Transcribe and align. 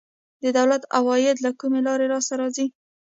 د 0.43 0.45
دولت 0.57 0.83
عواید 0.97 1.37
له 1.45 1.51
کومې 1.59 1.81
لارې 1.87 2.05
لاسته 2.13 2.33
راځي؟ 2.41 2.65